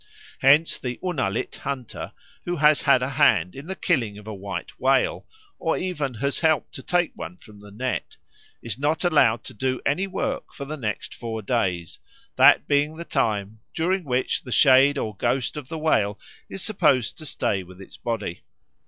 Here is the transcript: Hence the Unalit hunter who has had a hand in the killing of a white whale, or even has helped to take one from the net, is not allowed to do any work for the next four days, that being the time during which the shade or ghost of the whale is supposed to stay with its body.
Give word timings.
Hence 0.39 0.79
the 0.79 0.99
Unalit 1.03 1.57
hunter 1.57 2.13
who 2.45 2.55
has 2.55 2.81
had 2.81 3.03
a 3.03 3.09
hand 3.21 3.55
in 3.55 3.67
the 3.67 3.75
killing 3.75 4.17
of 4.17 4.25
a 4.25 4.33
white 4.33 4.79
whale, 4.79 5.27
or 5.59 5.77
even 5.77 6.15
has 6.15 6.39
helped 6.39 6.73
to 6.73 6.81
take 6.81 7.11
one 7.13 7.37
from 7.37 7.59
the 7.59 7.69
net, 7.69 8.17
is 8.63 8.79
not 8.79 9.03
allowed 9.03 9.43
to 9.43 9.53
do 9.53 9.79
any 9.85 10.07
work 10.07 10.55
for 10.55 10.65
the 10.65 10.75
next 10.75 11.13
four 11.13 11.43
days, 11.43 11.99
that 12.35 12.67
being 12.67 12.97
the 12.97 13.05
time 13.05 13.59
during 13.75 14.03
which 14.03 14.41
the 14.41 14.51
shade 14.51 14.97
or 14.97 15.15
ghost 15.17 15.55
of 15.55 15.67
the 15.69 15.77
whale 15.77 16.17
is 16.49 16.63
supposed 16.63 17.15
to 17.19 17.25
stay 17.27 17.61
with 17.61 17.79
its 17.79 17.95
body. 17.97 18.41